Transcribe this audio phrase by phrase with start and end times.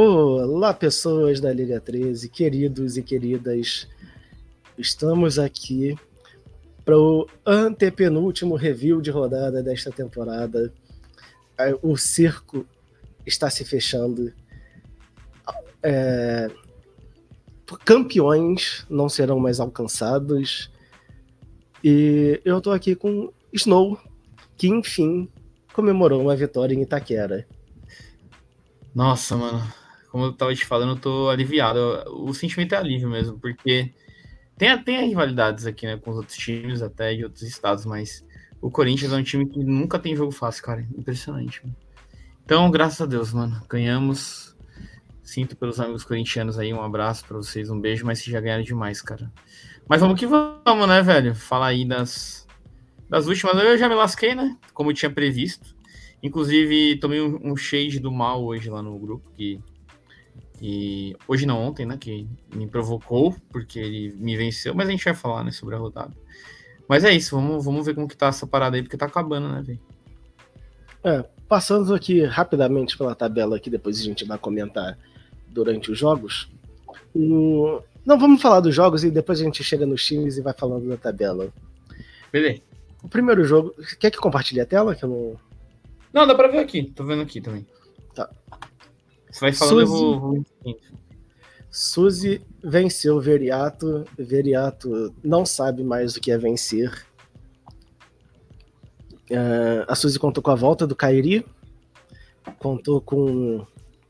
[0.00, 3.88] Olá, pessoas da Liga 13, queridos e queridas.
[4.78, 5.96] Estamos aqui
[6.84, 10.72] para o antepenúltimo review de rodada desta temporada.
[11.82, 12.64] O circo
[13.26, 14.32] está se fechando.
[15.82, 16.48] É...
[17.84, 20.70] Campeões não serão mais alcançados.
[21.82, 23.98] E eu estou aqui com Snow,
[24.56, 25.28] que enfim
[25.72, 27.44] comemorou uma vitória em Itaquera.
[28.94, 29.77] Nossa, mano,
[30.10, 31.78] como eu tava te falando, eu tô aliviado.
[32.08, 33.92] O sentimento é alívio mesmo, porque
[34.56, 38.24] tem, tem rivalidades aqui, né, com os outros times até de outros estados, mas
[38.60, 40.86] o Corinthians é um time que nunca tem jogo fácil, cara.
[40.96, 41.62] Impressionante.
[41.62, 41.76] Mano.
[42.44, 44.56] Então, graças a Deus, mano, ganhamos.
[45.22, 48.64] Sinto pelos amigos corintianos aí, um abraço para vocês, um beijo, mas vocês já ganharam
[48.64, 49.30] demais, cara.
[49.86, 51.34] Mas vamos que vamos, né, velho?
[51.34, 52.46] Falar aí das,
[53.10, 53.62] das últimas.
[53.62, 54.56] Eu já me lasquei, né?
[54.72, 55.76] Como eu tinha previsto.
[56.22, 59.60] Inclusive, tomei um, um shade do mal hoje lá no grupo, que
[60.60, 61.96] e hoje não ontem, né?
[61.98, 65.78] Que me provocou, porque ele me venceu, mas a gente vai falar, né, sobre a
[65.78, 66.12] rodada.
[66.88, 69.48] Mas é isso, vamos, vamos ver como que tá essa parada aí, porque tá acabando,
[69.48, 69.80] né, velho?
[71.04, 74.98] É, passando aqui rapidamente pela tabela que depois a gente vai comentar
[75.48, 76.50] durante os jogos.
[77.14, 77.80] Um...
[78.04, 80.88] Não, vamos falar dos jogos e depois a gente chega nos times e vai falando
[80.88, 81.52] da tabela.
[82.32, 82.62] Beleza.
[83.02, 83.74] O primeiro jogo.
[83.98, 84.94] Quer que compartilhe a tela?
[84.94, 85.36] Que eu não...
[86.12, 86.84] não, dá pra ver aqui.
[86.84, 87.66] Tô vendo aqui também.
[88.14, 88.28] Tá.
[89.30, 90.44] Você vai falando, Suzy, eu vou.
[91.70, 94.04] Suzy venceu o Veriato.
[94.18, 97.06] Veriato não sabe mais o que é vencer.
[99.30, 101.44] Uh, a Suzy contou com a volta do Kairi.
[102.58, 103.64] Contou com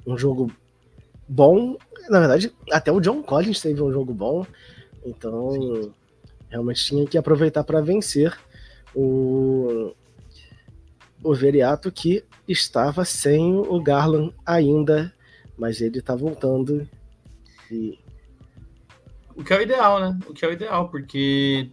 [0.07, 0.51] um jogo
[1.29, 1.77] bom.
[2.09, 4.47] Na verdade, até o John Collins teve um jogo bom.
[5.05, 5.93] Então, Sim.
[6.49, 8.39] realmente tinha que aproveitar para vencer
[8.95, 9.93] o,
[11.23, 15.15] o Veriato que estava sem o Garland ainda,
[15.57, 16.89] mas ele está voltando.
[17.71, 17.99] E...
[19.37, 20.19] O que é o ideal, né?
[20.27, 21.71] O que é o ideal, porque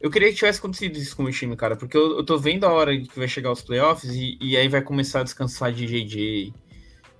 [0.00, 2.64] eu queria que tivesse acontecido isso com o time, cara, porque eu, eu tô vendo
[2.64, 5.86] a hora que vai chegar os playoffs e, e aí vai começar a descansar de
[5.86, 6.52] JJ.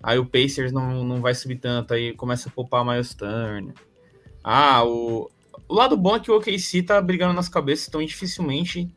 [0.02, 3.74] Aí o Pacers não, não vai subir tanto, aí começa a poupar Miles Turner.
[4.42, 5.30] Ah, o,
[5.68, 8.88] o lado bom é que o OKC tá brigando nas cabeças, então dificilmente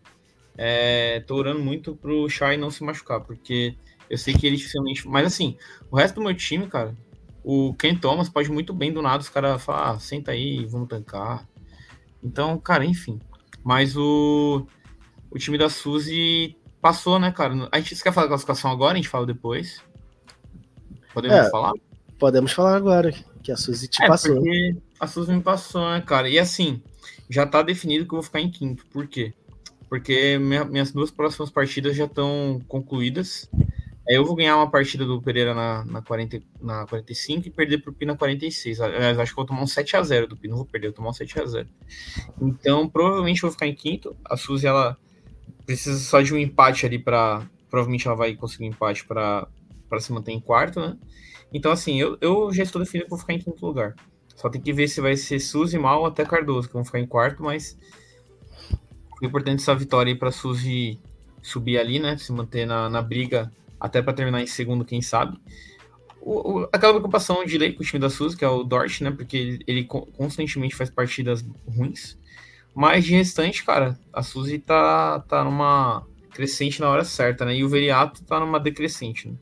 [0.58, 3.76] é, tô orando muito pro Shai não se machucar, porque
[4.10, 5.08] eu sei que ele dificilmente.
[5.08, 5.58] Mas assim,
[5.90, 6.96] o resto do meu time, cara,
[7.44, 10.88] o Ken Thomas pode muito bem do nada os caras falar, ah, senta aí, vamos
[10.88, 11.48] tancar.
[12.24, 13.20] Então, cara, enfim.
[13.64, 14.66] Mas o,
[15.30, 17.68] o time da Suzy passou, né, cara?
[17.72, 19.82] A gente quer falar da classificação agora, a gente fala depois.
[21.14, 21.74] Podemos é, falar?
[22.18, 23.12] Podemos falar agora,
[23.42, 24.42] que a Suzy te é, passou.
[25.00, 26.30] A Suzy me passou, né, cara?
[26.30, 26.82] E assim,
[27.30, 28.86] já tá definido que eu vou ficar em quinto.
[28.88, 29.34] Por quê?
[29.94, 33.48] Porque minha, minhas duas próximas partidas já estão concluídas.
[34.08, 37.94] Eu vou ganhar uma partida do Pereira na, na, 40, na 45 e perder pro
[37.94, 38.82] Pi na 46.
[38.82, 41.12] Aliás, acho que vou tomar um 7x0 do Pi, não vou perder, vou tomar um
[41.12, 41.68] 7x0.
[42.42, 44.18] Então, provavelmente vou ficar em quinto.
[44.26, 44.98] A Suzy, ela
[45.64, 49.48] precisa só de um empate ali para Provavelmente ela vai conseguir um empate para
[50.00, 50.98] se manter em quarto, né?
[51.54, 53.94] Então, assim, eu, eu já estou definido que vou ficar em quinto lugar.
[54.36, 57.06] Só tem que ver se vai ser Suzy, Mal até Cardoso, que vão ficar em
[57.06, 57.78] quarto, mas
[59.24, 61.00] foi importante essa vitória aí para Suzy
[61.42, 62.18] subir ali, né?
[62.18, 65.38] Se manter na, na briga até para terminar em segundo, quem sabe.
[66.22, 69.00] O, o, aquela preocupação de lei com o time da Suzy, que é o Dort,
[69.02, 69.12] né?
[69.12, 72.18] Porque ele, ele, constantemente faz partidas ruins.
[72.76, 77.56] Mas de restante, cara, a Suzy tá, tá numa crescente na hora certa, né?
[77.56, 79.36] E o Veriato tá numa decrescente, né?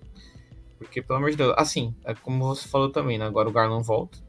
[0.78, 3.25] Porque, pelo amor de Deus, assim, é como você falou também, né?
[3.25, 4.20] Agora o Garland volta.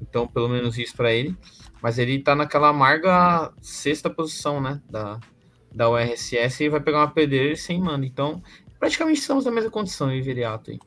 [0.00, 1.36] Então, pelo menos isso para ele.
[1.82, 4.80] Mas ele tá naquela amarga sexta posição, né?
[4.90, 5.20] Da,
[5.72, 8.04] da URSS e vai pegar uma pedreira sem mano.
[8.04, 8.42] Então,
[8.78, 10.78] praticamente estamos na mesma condição, Iveriato aí.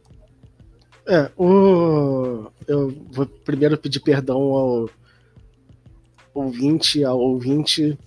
[1.07, 2.51] É, o...
[2.67, 4.89] eu vou primeiro pedir perdão ao
[6.33, 7.97] ouvinte, ao ouvinte,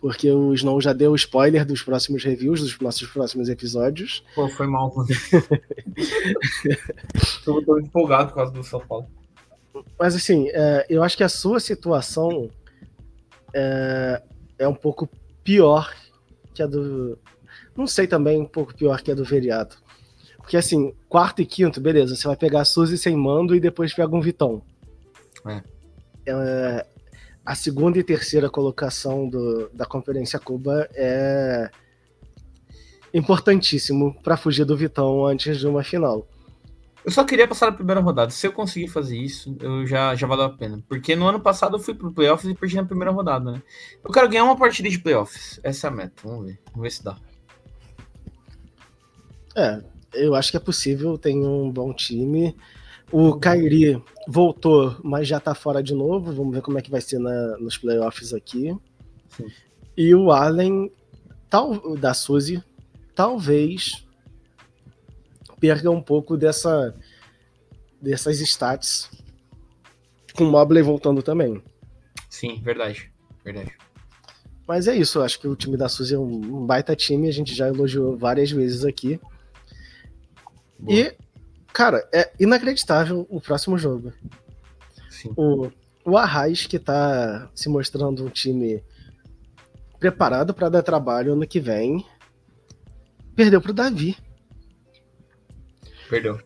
[0.00, 4.22] porque o Snow já deu spoiler dos próximos reviews, dos nossos próximos episódios.
[4.34, 4.92] Pô, foi mal,
[7.44, 9.06] tô, tô empolgado por causa do São Paulo.
[9.98, 12.50] Mas assim, é, eu acho que a sua situação
[13.54, 14.22] é,
[14.58, 15.08] é um pouco
[15.42, 15.94] pior
[16.54, 17.18] que a do.
[17.76, 19.82] Não sei também, um pouco pior que a do Veriato.
[20.38, 23.92] Porque assim, quarto e quinto, beleza, você vai pegar a Suzy sem mando e depois
[23.92, 24.62] pega um Vitão.
[25.46, 25.62] É.
[26.26, 26.86] é
[27.44, 31.70] a segunda e terceira colocação do, da Conferência Cuba é
[33.14, 36.26] importantíssimo para fugir do Vitão antes de uma final.
[37.06, 38.32] Eu só queria passar na primeira rodada.
[38.32, 40.82] Se eu conseguir fazer isso, eu já, já valeu a pena.
[40.88, 43.62] Porque no ano passado eu fui pro playoffs e perdi na primeira rodada, né?
[44.04, 45.60] Eu quero ganhar uma partida de playoffs.
[45.62, 46.22] Essa é a meta.
[46.24, 46.58] Vamos ver.
[46.72, 47.16] Vamos ver se dá.
[49.54, 49.80] É,
[50.14, 51.16] eu acho que é possível.
[51.16, 52.56] Tem um bom time.
[53.12, 56.32] O Kairi voltou, mas já tá fora de novo.
[56.32, 58.76] Vamos ver como é que vai ser na, nos playoffs aqui.
[59.28, 59.46] Sim.
[59.96, 60.90] E o Allen,
[61.48, 62.60] tal, da Suzy,
[63.14, 64.05] talvez
[65.60, 66.94] perca um pouco dessa
[68.00, 69.10] dessas stats
[70.34, 71.62] com o Mobley voltando também.
[72.28, 73.10] Sim, verdade.
[73.44, 73.72] Verdade.
[74.66, 77.54] Mas é isso, acho que o time da Suzy é um baita time, a gente
[77.54, 79.20] já elogiou várias vezes aqui.
[80.78, 80.98] Boa.
[80.98, 81.16] E,
[81.72, 84.12] cara, é inacreditável o próximo jogo.
[85.08, 85.32] Sim.
[85.36, 85.70] O,
[86.04, 88.82] o Arraiz, que tá se mostrando um time
[89.98, 92.04] preparado para dar trabalho ano que vem,
[93.34, 94.16] perdeu pro Davi.
[96.08, 96.40] Perdeu.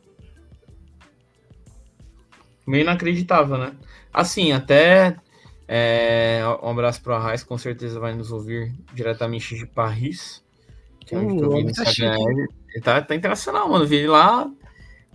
[2.66, 3.74] Meio inacreditável, né?
[4.12, 5.16] Assim, até
[5.72, 10.42] é, um abraço pro Arraiz, com certeza vai nos ouvir diretamente de Paris.
[10.98, 12.16] Que é onde uh, eu vi no tá Instagram.
[12.74, 13.86] Ele tá, tá internacional, mano.
[13.86, 14.50] Vi ele lá.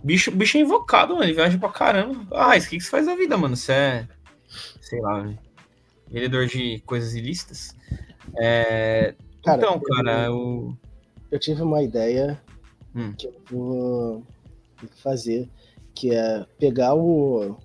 [0.02, 1.24] Bicho, bicho é invocado, mano.
[1.24, 2.26] Ele viaja pra caramba.
[2.32, 3.54] Ah, o que, que você faz da vida, mano?
[3.54, 4.08] Você é.
[4.80, 5.38] Sei lá, velho.
[6.08, 7.76] Vendedor de coisas ilícitas.
[8.38, 9.14] É...
[9.44, 10.76] Cara, então, cara, eu,
[11.30, 12.40] eu tive uma ideia
[12.94, 13.12] hum.
[13.12, 14.26] que eu vou
[15.02, 15.48] fazer,
[15.94, 17.56] que é pegar o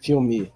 [0.00, 0.52] filme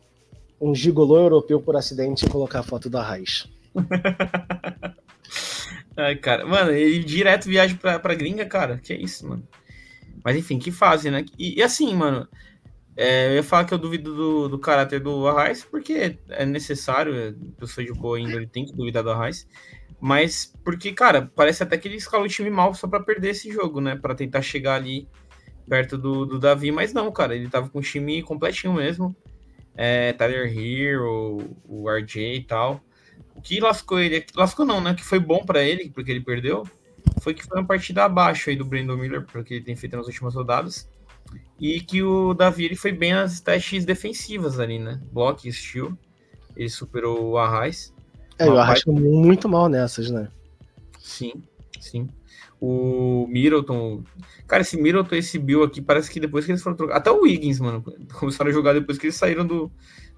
[0.60, 3.48] um gigolô europeu por acidente e colocar a foto da Raiz.
[5.96, 8.78] Ai, cara, mano, ele direto viaja pra, pra gringa, cara.
[8.78, 9.46] Que é isso, mano.
[10.24, 11.24] Mas enfim, que fase, né?
[11.38, 12.28] E, e assim, mano,
[12.96, 17.14] é, eu ia falar que eu duvido do, do caráter do Arraes, porque é necessário,
[17.14, 19.46] é, eu sou de boa ainda, ele tem que duvidar do Arraes.
[20.00, 23.50] Mas porque, cara, parece até que ele escala o time mal só para perder esse
[23.50, 23.96] jogo, né?
[23.96, 25.08] Para tentar chegar ali
[25.68, 29.14] perto do, do Davi, mas não, cara, ele tava com o time completinho mesmo
[29.76, 32.80] é, Tyler Hero, o RJ e tal.
[33.34, 34.94] O que lascou ele, lascou não, né?
[34.94, 36.66] Que foi bom para ele, porque ele perdeu,
[37.20, 40.06] foi que foi uma partida abaixo aí do Brandon Miller, porque ele tem feito nas
[40.06, 40.88] últimas rodadas.
[41.60, 45.00] E que o Davi ele foi bem nas testes defensivas ali, né?
[45.12, 45.92] Block e steal.
[46.56, 47.92] Ele superou o Arraiz.
[48.38, 50.28] É, o Arraiz foi muito mal nessas, né?
[50.98, 51.42] Sim,
[51.80, 52.08] sim.
[52.60, 54.02] O Middleton.
[54.46, 56.96] Cara, esse Middleton, esse Bill aqui, parece que depois que eles foram trocar.
[56.96, 57.82] Até o Wiggins, mano,
[58.14, 59.70] começaram a jogar depois que eles saíram do,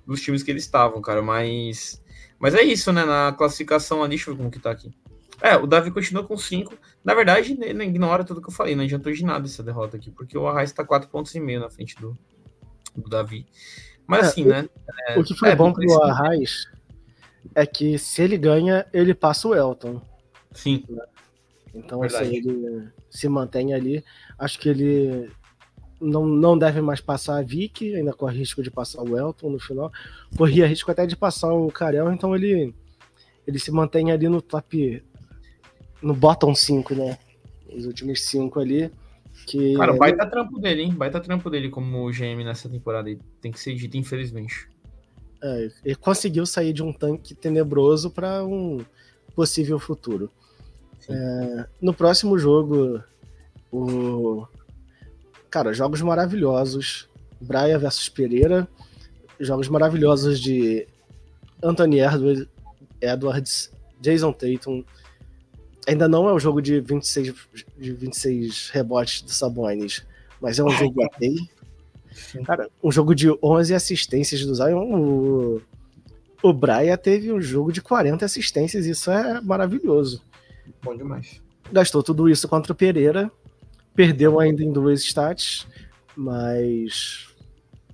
[0.07, 1.23] dos times que eles estavam, cara.
[1.23, 2.03] Mas.
[2.39, 3.05] Mas é isso, né?
[3.05, 4.91] Na classificação ali, deixa eu ver como que tá aqui.
[5.41, 6.75] É, o Davi continua com 5.
[7.05, 10.11] Na verdade, ele ignora tudo que eu falei, não adiantou de nada essa derrota aqui,
[10.11, 12.17] porque o Arraiz tá 4 pontos e meio na frente do,
[12.97, 13.47] do Davi.
[14.07, 14.69] Mas é, assim, o, né?
[15.09, 16.67] É, o que foi é, bom pro Arraiz
[17.55, 20.01] é que se ele ganha, ele passa o Elton.
[20.53, 20.85] Sim.
[20.89, 21.03] Né?
[21.75, 22.39] Então, assim, Verdade.
[22.39, 24.05] assim, ele se mantém ali.
[24.39, 25.31] Acho que ele
[26.01, 29.59] não, não deve mais passar a Vicky, ainda corre risco de passar o Elton no
[29.59, 29.93] final.
[30.37, 32.75] Corria risco até de passar o Carel, então ele,
[33.47, 35.03] ele se mantém ali no top.
[36.03, 37.19] no bottom 5, né?
[37.75, 38.91] Os últimos 5 ali.
[39.47, 40.93] Que Cara, vai baita trampo dele, hein?
[40.93, 43.09] Baita trampo dele como GM nessa temporada.
[43.41, 44.69] Tem que ser dito, infelizmente.
[45.43, 48.85] É, ele conseguiu sair de um tanque tenebroso para um
[49.35, 50.31] possível futuro.
[51.09, 53.03] É, no próximo jogo,
[53.73, 54.47] o.
[55.51, 57.09] Cara, jogos maravilhosos.
[57.41, 58.69] Braia versus Pereira.
[59.41, 60.87] Jogos maravilhosos de
[61.63, 62.01] Anthony
[63.01, 63.71] Edwards,
[64.01, 64.85] Jason Tatum.
[65.87, 67.35] Ainda não é um jogo de 26,
[67.79, 70.05] de 26 rebotes do Sabonis,
[70.41, 71.01] mas é um jogo.
[72.45, 74.83] Cara, um jogo de 11 assistências do Zion.
[74.83, 75.63] O,
[76.43, 80.23] o Braia teve um jogo de 40 assistências, isso é maravilhoso.
[80.83, 81.43] Bom demais.
[81.73, 83.31] Gastou tudo isso contra o Pereira.
[83.95, 85.67] Perdeu ainda em duas stats.
[86.17, 87.29] Mas.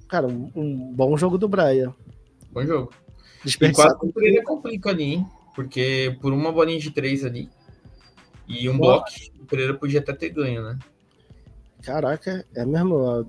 [0.09, 1.95] Cara, um, um bom jogo do Braia.
[2.53, 2.93] Bom jogo.
[3.45, 3.95] Desperdiçado.
[3.95, 5.27] E quase o Pereira complica ali, hein?
[5.55, 7.49] Porque por uma bolinha de três ali
[8.47, 9.09] e um bloco,
[9.41, 10.79] o Pereira podia até ter ganho, né?
[11.83, 13.27] Caraca, é mesmo.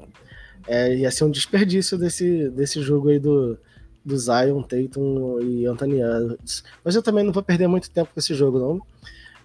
[0.67, 3.57] É, ia ser um desperdício desse, desse jogo aí do,
[4.03, 6.63] do Zion, Tatum e Anthony Edwards.
[6.83, 8.81] Mas eu também não vou perder muito tempo com esse jogo, não.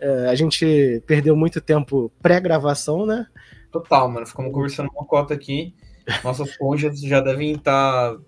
[0.01, 3.27] É, a gente perdeu muito tempo pré-gravação, né?
[3.71, 4.27] Total, mano.
[4.27, 5.75] Ficamos conversando uma cota aqui.
[6.25, 8.15] Nossas cônjuges já devem estar.
[8.15, 8.21] Tá...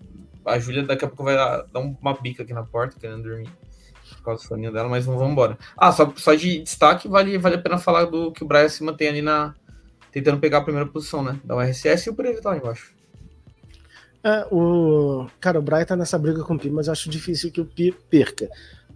[0.45, 3.49] A Júlia daqui a pouco vai dar uma bica aqui na porta, querendo dormir.
[4.17, 5.57] Por causa do soninho dela, mas vamos embora.
[5.77, 8.85] Ah, só, só de destaque, vale, vale a pena falar do que o Brian se
[8.85, 9.55] mantém ali na.
[10.11, 11.41] Tentando pegar a primeira posição, né?
[11.43, 12.93] Da URSS e o Pereira tá lá embaixo.
[14.23, 15.27] É, o.
[15.41, 17.65] Cara, o Brian tá nessa briga com o Pi, mas eu acho difícil que o
[17.65, 18.49] Pi perca.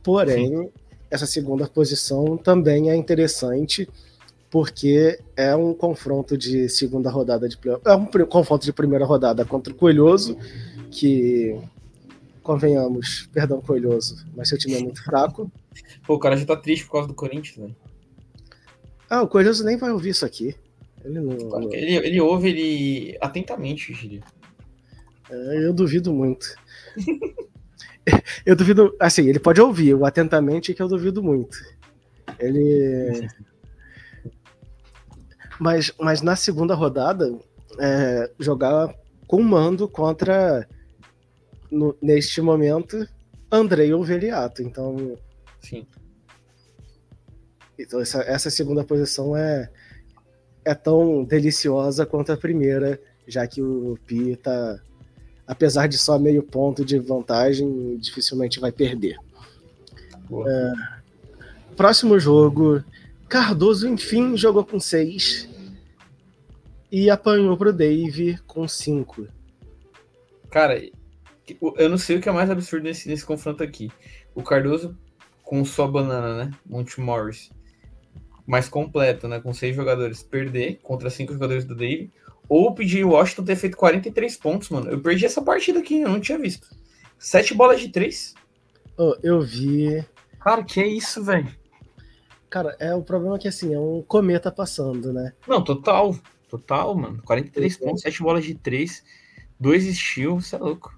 [0.02, 0.70] Porém, Sim
[1.10, 3.88] essa segunda posição também é interessante,
[4.50, 7.82] porque é um confronto de segunda rodada de playoff.
[7.86, 10.36] É um confronto de primeira rodada contra o Coelhoso,
[10.90, 11.58] que
[12.42, 15.50] convenhamos, perdão, Coelhoso, mas seu time é muito fraco.
[16.06, 17.74] Pô, o cara já tá triste por causa do Corinthians, né?
[19.08, 20.54] Ah, o Coelhoso nem vai ouvir isso aqui.
[21.04, 21.36] Ele não.
[21.36, 24.22] Claro ele, ele ouve ele atentamente, Gíria.
[25.30, 26.54] É, eu duvido muito.
[28.44, 31.56] eu duvido, assim, ele pode ouvir o atentamente que eu duvido muito.
[32.38, 33.28] Ele.
[35.58, 37.38] Mas, mas na segunda rodada,
[37.78, 38.94] é, jogar
[39.26, 40.68] com mando contra,
[41.70, 43.06] no, neste momento,
[43.50, 44.62] Andrei Oveliato.
[44.62, 45.16] Então.
[45.60, 45.86] Sim.
[47.78, 49.68] Então essa, essa segunda posição é,
[50.64, 54.80] é tão deliciosa quanto a primeira, já que o Pi tá.
[55.46, 59.16] Apesar de só meio ponto de vantagem, dificilmente vai perder.
[60.46, 60.72] É,
[61.76, 62.82] próximo jogo.
[63.28, 65.48] Cardoso, enfim, jogou com 6
[66.90, 69.26] e apanhou pro Dave com 5.
[70.50, 70.80] Cara,
[71.76, 73.90] eu não sei o que é mais absurdo nesse, nesse confronto aqui.
[74.34, 74.96] O Cardoso
[75.42, 76.50] com sua banana, né?
[76.64, 77.50] Monte Morris.
[78.46, 79.40] Mais completo, né?
[79.40, 80.22] Com seis jogadores.
[80.22, 82.10] Perder contra cinco jogadores do Dave.
[82.48, 84.90] Ou pedir o Washington ter feito 43 pontos, mano.
[84.90, 86.68] Eu perdi essa partida aqui, eu não tinha visto.
[87.18, 88.34] Sete bolas de três.
[88.96, 90.04] Oh, eu vi.
[90.40, 91.52] Cara, que é isso, velho?
[92.48, 95.32] Cara, é o problema é que assim, é um cometa passando, né?
[95.46, 96.16] Não, total.
[96.48, 97.20] Total, mano.
[97.24, 99.02] 43 pontos, 7 bolas de 3,
[99.58, 100.96] 2 steals, você é louco.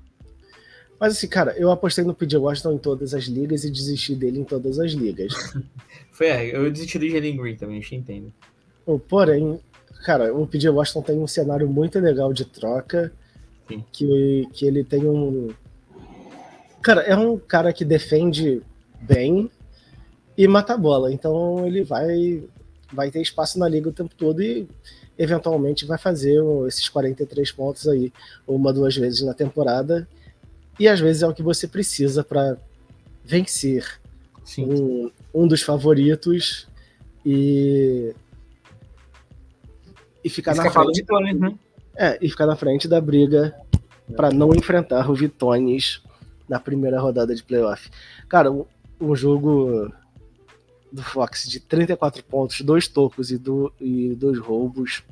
[1.01, 4.41] Mas assim, cara, eu apostei no PJ Washington em todas as ligas e desisti dele
[4.41, 5.33] em todas as ligas.
[6.11, 8.33] Foi, é, eu desisti do Jalen Green também, eu entendo.
[9.09, 9.61] Porém,
[10.05, 13.13] cara, o PJ Washington tem um cenário muito legal de troca.
[13.69, 13.85] Sim.
[13.93, 15.51] Que, que ele tem um.
[16.83, 18.63] Cara, é um cara que defende
[19.01, 19.51] bem
[20.37, 21.13] e mata a bola.
[21.13, 22.43] Então ele vai,
[22.93, 24.69] vai ter espaço na liga o tempo todo e
[25.19, 28.13] eventualmente vai fazer esses 43 pontos aí
[28.47, 30.09] uma, duas vezes na temporada.
[30.79, 32.57] E às vezes é o que você precisa para
[33.25, 34.01] vencer
[34.59, 36.69] um, um, dos favoritos
[37.27, 38.15] e,
[40.25, 41.05] e ficar na frente.
[41.35, 41.55] né?
[41.97, 43.55] É, e ficar na frente da briga
[44.17, 46.03] para não enfrentar o Vitones
[46.49, 47.91] na primeira rodada de playoff.
[48.29, 49.93] Cara, um, jogo
[50.91, 55.03] do Fox de 34 pontos, dois tocos e, do, e dois roubos,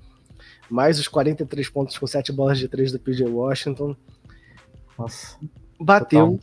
[0.70, 3.94] mais os 43 pontos com 7 bolas de 3 do PJ Washington.
[4.98, 5.36] Nossa.
[5.78, 6.40] Bateu,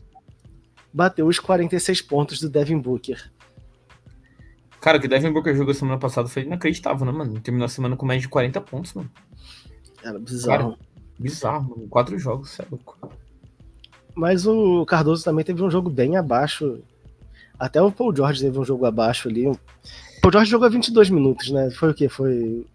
[0.93, 3.31] bateu os 46 pontos do Devin Booker.
[4.83, 7.39] Cara, o que Devin Booker jogou semana passada foi inacreditável, né, mano?
[7.39, 9.09] Terminou a semana com mais de 40 pontos, mano.
[10.03, 10.71] Era bizarro.
[10.71, 10.79] Cara,
[11.17, 11.87] bizarro, mano.
[11.87, 12.97] Quatro jogos, você é louco.
[14.13, 16.83] Mas o Cardoso também teve um jogo bem abaixo
[17.63, 19.47] até o Paul George teve um jogo abaixo ali.
[19.47, 19.57] O
[20.21, 21.69] Paul George jogou 22 minutos, né?
[21.71, 22.09] Foi o quê?
[22.09, 22.65] Foi.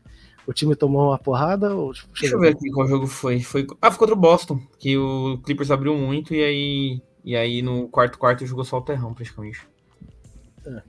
[0.47, 1.75] O time tomou uma porrada?
[1.75, 3.41] Ou, tipo, Deixa eu ver aqui qual jogo foi.
[3.41, 3.67] foi.
[3.83, 7.03] Ah, foi contra o Boston, que o Clippers abriu muito e aí.
[7.23, 9.61] E aí no quarto quarto jogou só o terrão, praticamente.
[10.65, 10.83] É.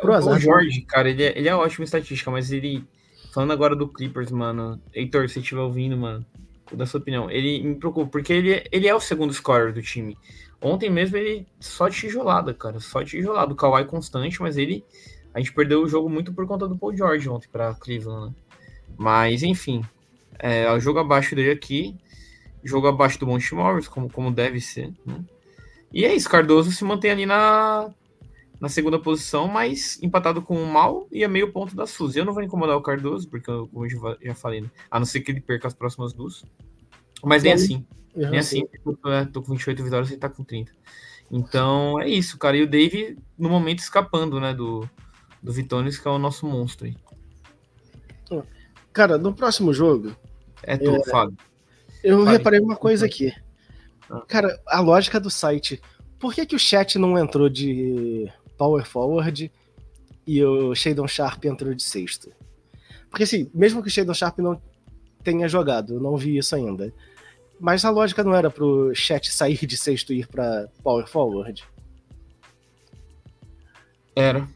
[0.00, 2.84] Pro o azar, George, cara, ele é, ele é ótimo em estatística, mas ele.
[3.32, 4.80] Falando agora do Clippers, mano.
[4.94, 6.24] Heitor, se você estiver ouvindo, mano,
[6.72, 10.16] da sua opinião, ele me preocupa, porque ele, ele é o segundo scorer do time.
[10.60, 12.80] Ontem mesmo ele só tijolada, cara.
[12.80, 13.52] Só tijolada.
[13.52, 14.84] O Kawhi constante, mas ele.
[15.34, 18.34] A gente perdeu o jogo muito por conta do Paul George ontem para Cleveland, né?
[18.96, 19.84] Mas, enfim.
[20.38, 21.96] É, o jogo abaixo dele aqui.
[22.64, 25.24] Jogo abaixo do Monte Morris, como, como deve ser, né?
[25.92, 27.88] E é isso, Cardoso se mantém ali na,
[28.60, 32.18] na segunda posição, mas empatado com o Mal e a meio ponto da Suzy.
[32.18, 34.70] Eu não vou incomodar o Cardoso, porque eu, como eu já falei, né?
[34.90, 36.44] a não ser que ele perca as próximas duas.
[37.22, 37.86] Mas nem assim.
[38.14, 38.30] Uhum.
[38.30, 38.96] Nem assim, tô,
[39.32, 40.72] tô com 28 vitórias e tá com 30.
[41.30, 42.56] Então é isso, cara.
[42.56, 44.88] E o Dave, no momento, escapando, né, do,
[45.42, 46.96] do Vitones, que é o nosso monstro aí.
[48.92, 50.16] Cara, no próximo jogo.
[50.62, 51.36] É tu, é, Fábio.
[52.02, 52.36] Eu Fale.
[52.36, 53.32] reparei uma coisa aqui.
[54.10, 54.22] Ah.
[54.26, 55.80] Cara, a lógica do site.
[56.18, 59.50] Por que, que o chat não entrou de power forward
[60.26, 62.30] e o Shadon Sharp entrou de sexto?
[63.08, 64.60] Porque assim, mesmo que o Shadon Sharp não
[65.24, 66.92] tenha jogado, eu não vi isso ainda.
[67.60, 71.64] Mas a lógica não era pro chat sair de sexto e ir pra power forward?
[74.14, 74.48] Era.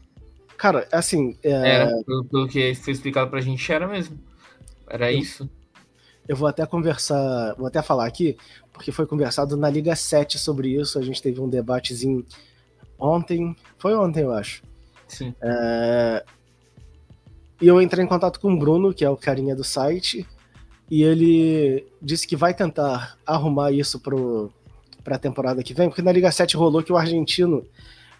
[0.57, 1.37] Cara, assim.
[1.43, 1.49] É...
[1.51, 4.17] Era, pelo, pelo, que foi explicado pra gente, era mesmo.
[4.87, 5.49] Era eu, isso.
[6.27, 8.37] Eu vou até conversar, vou até falar aqui,
[8.71, 10.97] porque foi conversado na Liga 7 sobre isso.
[10.97, 12.25] A gente teve um debatezinho
[13.03, 13.55] ontem.
[13.77, 14.63] Foi ontem, eu acho.
[15.07, 15.33] Sim.
[15.41, 16.23] É...
[17.61, 20.27] E eu entrei em contato com o Bruno, que é o carinha do site,
[20.89, 26.11] e ele disse que vai tentar arrumar isso para a temporada que vem, porque na
[26.11, 27.65] Liga 7 rolou que o argentino,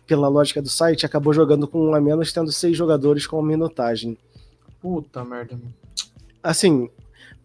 [0.08, 4.18] pela lógica do site, acabou jogando com um a menos, tendo seis jogadores com minutagem.
[4.80, 5.60] Puta merda.
[6.42, 6.90] Assim,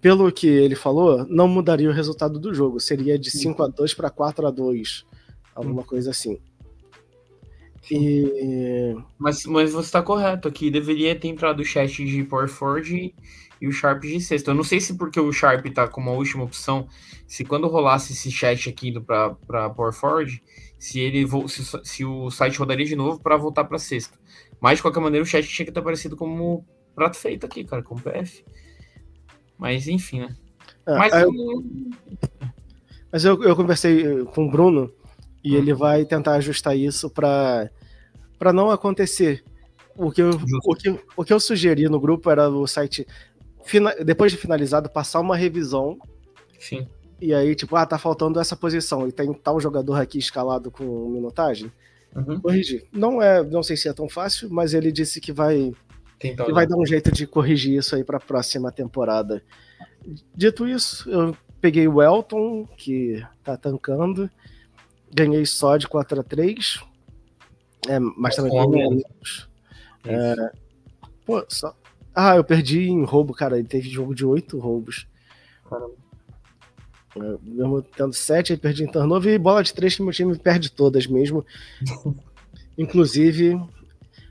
[0.01, 2.79] pelo que ele falou, não mudaria o resultado do jogo.
[2.79, 5.05] Seria de 5 a 2 para 4 a 2
[5.55, 6.39] Alguma coisa assim.
[7.91, 8.97] E...
[9.19, 10.71] Mas, mas você está correto aqui.
[10.71, 13.15] Deveria ter entrado o chat de Power Forge
[13.61, 14.51] e o Sharp de sexta.
[14.51, 16.89] Eu não sei se porque o Sharp está como a última opção,
[17.27, 20.43] se quando rolasse esse chat aqui indo para Power Forge,
[20.79, 24.19] se ele se, se o site rodaria de novo para voltar para sexta.
[24.61, 27.83] Mas de qualquer maneira o chat tinha que ter aparecido como prato feito aqui, cara,
[27.83, 28.45] como PF.
[29.57, 30.37] Mas enfim, né?
[30.87, 31.33] É, mas, eu,
[33.13, 34.93] mas eu, eu conversei com o Bruno
[35.43, 35.79] e ele uhum.
[35.79, 37.71] vai tentar ajustar isso para
[38.39, 39.43] para não acontecer.
[39.97, 40.31] O que, eu,
[40.65, 43.05] o, que, o que eu sugeri no grupo era o site,
[44.05, 45.99] depois de finalizado, passar uma revisão.
[46.57, 46.87] Sim.
[47.21, 51.09] E aí, tipo, ah, tá faltando essa posição e tem tal jogador aqui escalado com
[51.09, 51.73] minutagem.
[52.15, 52.41] Uhum.
[52.41, 52.87] Corrigir.
[52.93, 55.73] Não é, não sei se é tão fácil, mas ele disse que vai,
[56.21, 59.43] que vai dar um jeito de corrigir isso aí para a próxima temporada.
[60.33, 64.31] Dito isso, eu peguei o Elton, que tá tancando,
[65.13, 66.83] ganhei só de 4 a 3
[67.89, 69.49] é, mas também ganhei menos.
[70.05, 70.53] É,
[71.25, 71.75] pô, só...
[72.15, 73.59] Ah, eu perdi em roubo, cara.
[73.59, 75.07] Ele teve jogo de 8 roubos.
[75.69, 75.95] Caramba.
[77.17, 80.37] É, mesmo tendo 7, aí perdi em turnover e bola de 3 que meu time
[80.39, 81.45] perde todas mesmo.
[82.77, 83.61] Inclusive,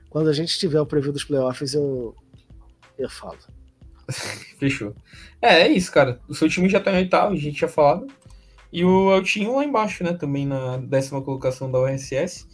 [0.10, 2.16] quando a gente tiver o preview dos playoffs, eu,
[2.98, 3.38] eu falo.
[4.60, 4.96] Fechou.
[5.42, 6.20] É, é isso, cara.
[6.28, 8.08] O seu time já tá em oitavo, a gente tinha falado.
[8.72, 10.14] E o Eltinho lá embaixo, né?
[10.14, 12.48] Também na décima colocação da URSS.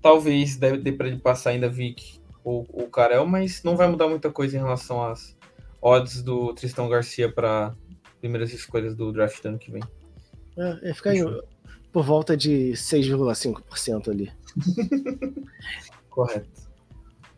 [0.00, 4.30] Talvez dê para ele passar ainda Vic ou o Karel, mas não vai mudar muita
[4.30, 5.36] coisa em relação às
[5.82, 7.74] odds do Tristão Garcia para
[8.20, 9.82] primeiras escolhas do draft do ano que vem.
[10.56, 11.12] É, é ficar
[11.92, 14.32] por volta de 6,5% ali.
[16.10, 16.68] Correto.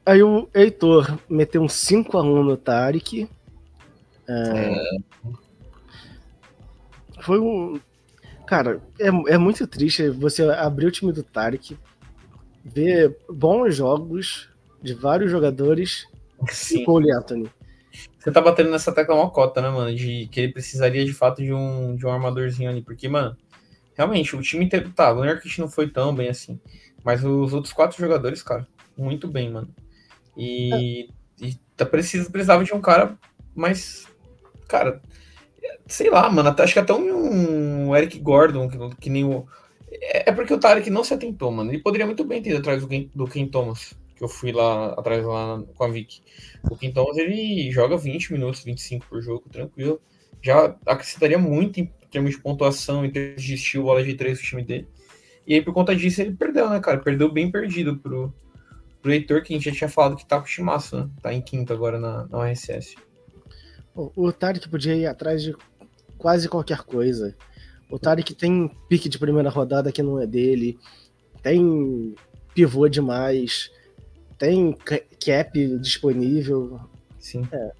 [0.04, 3.28] Aí o Heitor meteu um 5x1 no Tarek.
[4.28, 4.32] É...
[4.32, 5.00] É...
[7.22, 7.78] Foi um.
[8.50, 11.78] Cara, é, é muito triste você abrir o time do Tarek,
[12.64, 14.50] ver bons jogos
[14.82, 16.08] de vários jogadores
[16.48, 16.80] Sim.
[16.80, 17.48] e Cole Anthony.
[18.18, 19.94] Você tá batendo nessa tecla uma cota, né, mano?
[19.94, 22.82] De que ele precisaria de fato de um, de um armadorzinho ali.
[22.82, 23.36] Porque, mano,
[23.94, 24.90] realmente, o time inteiro.
[24.90, 26.60] Tá, o Nurkic não foi tão bem assim.
[27.04, 28.66] Mas os outros quatro jogadores, cara,
[28.98, 29.72] muito bem, mano.
[30.36, 31.04] E,
[31.40, 31.46] é.
[31.46, 33.16] e tá, precisa, precisava de um cara
[33.54, 34.08] mais.
[34.66, 35.00] Cara,
[35.86, 36.54] sei lá, mano.
[36.58, 39.46] Acho que até um, um Eric Gordon, que, que, nem o.
[39.90, 41.70] É, é porque o Tarek não se atentou, mano.
[41.70, 44.52] Ele poderia muito bem ter ido atrás do Ken, do Ken Thomas, que eu fui
[44.52, 46.20] lá atrás lá com a Vic.
[46.70, 50.00] O Ken Thomas ele joga 20 minutos, 25 por jogo, tranquilo.
[50.42, 54.44] Já acrescentaria muito em termos de pontuação, em termos de estilo, bola de três do
[54.44, 54.88] time dele.
[55.46, 56.98] E aí, por conta disso, ele perdeu, né, cara?
[56.98, 58.32] Perdeu bem perdido pro,
[59.02, 61.10] pro Heitor, que a gente já tinha falado que tá com o Chimaço, né?
[61.20, 62.94] Tá em quinto agora na, na ORSS.
[64.16, 65.54] O, Tarek podia ir atrás de
[66.16, 67.34] quase qualquer coisa.
[67.90, 70.78] O Tarek tem pique de primeira rodada que não é dele,
[71.42, 72.14] tem
[72.54, 73.70] pivô demais,
[74.38, 74.76] tem
[75.24, 76.80] cap disponível.
[77.18, 77.46] Sim.
[77.52, 77.72] É.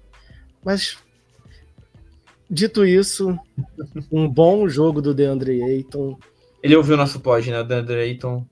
[0.63, 0.97] Mas,
[2.49, 3.37] dito isso,
[4.11, 6.17] um bom jogo do DeAndre Ayton.
[6.61, 7.59] Ele ouviu nosso pod, né?
[7.59, 8.45] O DeAndre Ayton,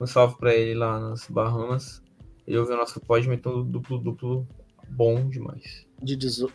[0.00, 2.02] um salve pra ele lá nas Bahamas.
[2.46, 4.46] Ele ouviu nosso pod, meteu duplo, duplo
[4.88, 5.85] bom demais.
[6.02, 6.52] De 18,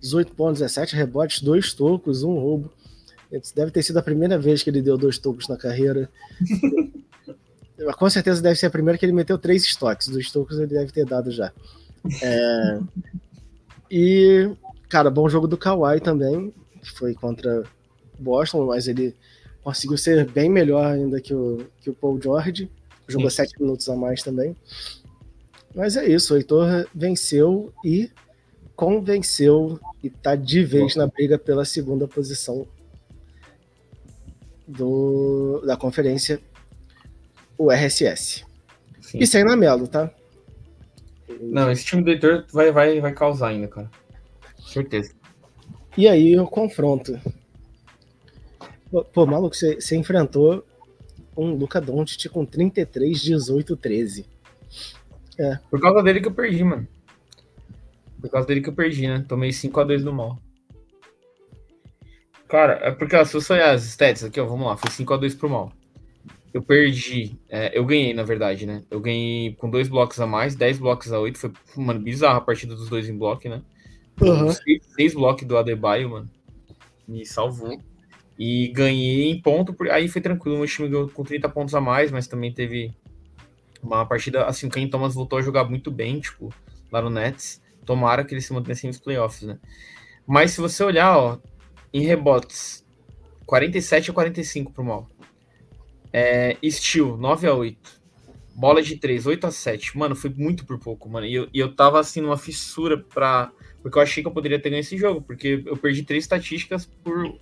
[0.00, 2.72] 18 pontos, 17 rebotes, dois tocos, um roubo.
[3.54, 6.10] Deve ter sido a primeira vez que ele deu dois tocos na carreira.
[7.98, 10.08] Com certeza deve ser a primeira que ele meteu três estoques.
[10.08, 11.52] Dois tocos ele deve ter dado já.
[12.22, 12.80] É...
[13.90, 14.50] E,
[14.88, 17.64] cara, bom jogo do Kawhi também, que foi contra
[18.18, 19.14] Boston, mas ele
[19.62, 22.70] conseguiu ser bem melhor ainda que o, que o Paul George.
[23.08, 23.36] Jogou Sim.
[23.36, 24.56] sete minutos a mais também.
[25.74, 28.10] Mas é isso, o Heitor venceu e
[28.74, 32.66] convenceu e tá de vez na briga pela segunda posição
[34.66, 36.40] do, da conferência,
[37.58, 38.44] o RSS.
[39.00, 39.18] Sim.
[39.18, 40.10] E sem Namelo, tá?
[41.40, 43.90] Não, esse time do Heitor vai, vai, vai causar ainda, cara.
[44.58, 45.12] Certeza.
[45.96, 47.20] E aí o confronto.
[49.12, 50.64] Pô, maluco, você, você enfrentou
[51.36, 54.26] um Luca Doncic com 33, 18, 13.
[55.38, 55.58] É.
[55.70, 56.86] Por causa dele que eu perdi, mano.
[58.22, 59.24] Por causa dele que eu perdi, né?
[59.28, 60.38] Tomei 5x2 no mal.
[62.48, 65.36] Cara, é porque ó, se eu sonhar as stats aqui, ó, vamos lá, foi 5x2
[65.36, 65.72] pro mal.
[66.54, 68.84] Eu perdi, é, eu ganhei, na verdade, né?
[68.90, 71.38] Eu ganhei com dois blocos a mais, 10 blocos a 8.
[71.38, 73.62] Foi, mano, bizarra a partida dos dois em bloco, né?
[74.20, 74.52] Uhum.
[74.52, 76.30] Seis, seis blocos do Adebayo, mano.
[77.08, 77.80] Me salvou.
[78.38, 80.58] E ganhei em ponto, aí foi tranquilo.
[80.58, 82.94] Meu time ganhou com 30 pontos a mais, mas também teve
[83.82, 86.54] uma partida, assim, o Ken Thomas voltou a jogar muito bem, tipo,
[86.90, 87.61] lá no Nets.
[87.84, 89.58] Tomara que ele se mantenha nos playoffs, né?
[90.26, 91.38] Mas se você olhar, ó,
[91.92, 92.84] em rebotes,
[93.46, 95.10] 47 a 45 pro mal.
[96.12, 98.02] É, Steel, 9 a 8.
[98.54, 99.96] Bola de 3, 8 a 7.
[99.96, 101.26] Mano, foi muito por pouco, mano.
[101.26, 103.50] E eu, e eu tava assim numa fissura pra.
[103.82, 105.22] Porque eu achei que eu poderia ter ganho esse jogo.
[105.22, 107.38] Porque eu perdi três estatísticas por.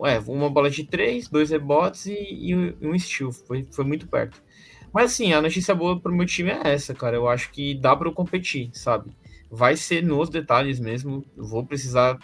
[0.00, 2.16] Ué, uma bola de 3, dois rebotes e,
[2.50, 3.32] e um steal.
[3.32, 4.42] Foi, foi muito perto.
[4.92, 7.16] Mas assim, a notícia boa pro meu time é essa, cara.
[7.16, 9.10] Eu acho que dá para eu competir, sabe?
[9.50, 11.24] Vai ser nos detalhes mesmo.
[11.36, 12.18] Eu vou precisar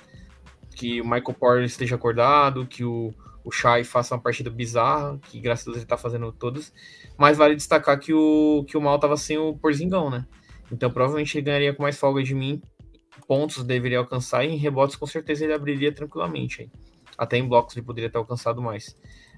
[0.74, 3.12] que o Michael Porter esteja acordado, que o,
[3.44, 6.72] o Shai faça uma partida bizarra, que graças a Deus ele tá fazendo todas.
[7.16, 10.26] Mas vale destacar que o, que o Mal tava sem o Porzingão, né?
[10.72, 12.62] Então provavelmente ele ganharia com mais folga de mim.
[13.26, 16.62] Pontos deveria alcançar e em rebotes com certeza ele abriria tranquilamente.
[16.62, 16.70] Aí.
[17.18, 18.96] Até em blocos ele poderia ter alcançado mais.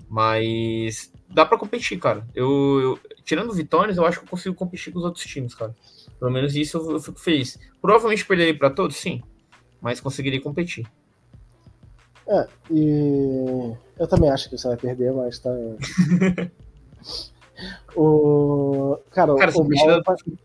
[0.09, 2.27] Mas dá para competir, cara.
[2.35, 5.75] Eu, eu, tirando vitórias, eu acho que eu consigo competir com os outros times, cara.
[6.23, 7.59] Pelo menos isso eu, fico feliz.
[7.81, 9.21] Provavelmente perderei para todos, sim.
[9.81, 10.87] Mas conseguirei competir.
[12.29, 15.51] É, e eu também acho que você vai perder, mas tá.
[17.97, 18.97] o.
[19.11, 20.01] Cara, cara o Mal...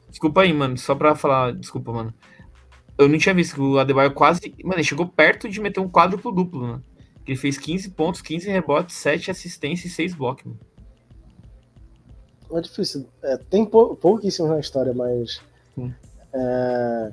[0.09, 0.75] Desculpa aí, mano.
[0.79, 1.53] Só pra falar.
[1.53, 2.11] Desculpa, mano.
[2.97, 4.55] Eu não tinha visto que o Adebayo quase.
[4.63, 6.81] Mano, ele chegou perto de meter um quádruplo duplo, né?
[7.27, 10.59] Ele fez 15 pontos, 15 rebotes, 7 assistências e 6 blocos, mano.
[12.51, 13.07] É difícil.
[13.21, 15.39] É, tem pou, pouquíssimo na história, mas.
[16.33, 17.11] É,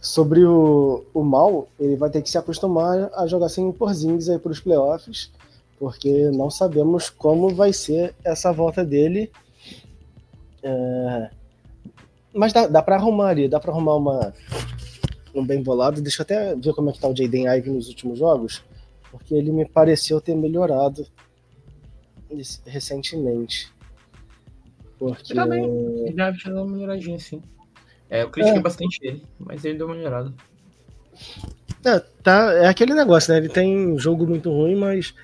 [0.00, 4.28] sobre o, o mal, ele vai ter que se acostumar a jogar sem o Porzingis
[4.28, 5.30] aí para os playoffs,
[5.78, 9.30] porque não sabemos como vai ser essa volta dele.
[10.62, 11.30] É,
[12.34, 14.34] mas dá, dá para arrumar ali, dá para arrumar uma,
[15.34, 16.00] um bem bolado.
[16.00, 18.64] Deixa eu até ver como é que tá o Jaden Ive nos últimos jogos,
[19.10, 21.06] porque ele me pareceu ter melhorado
[22.66, 23.72] recentemente.
[24.98, 25.32] Porque...
[25.32, 27.42] Ele também, ele deve uma melhoradinha, sim.
[28.12, 28.62] É, eu critiquei é.
[28.62, 30.30] bastante ele, mas ele deu uma melhorada.
[31.82, 33.38] É, tá, é aquele negócio, né?
[33.38, 35.14] Ele tem um jogo muito ruim, mas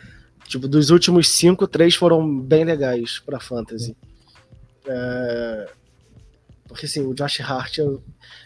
[0.47, 3.95] tipo, dos últimos cinco, três foram bem legais pra Fantasy.
[4.87, 5.69] É,
[6.67, 7.77] porque assim, o Josh Hart.
[7.77, 8.03] Eu...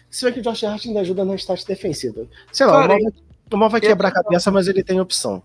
[0.09, 2.27] Se bem que o Josh Hart ainda ajuda na estática defensiva.
[2.51, 4.99] Sei lá, Cara, o, mal vai, o mal vai quebrar a cabeça, mas ele tem
[4.99, 5.41] opção.